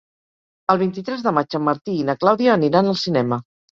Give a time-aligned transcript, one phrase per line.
[0.73, 3.41] El vint-i-tres de maig en Martí i na Clàudia aniran al cinema.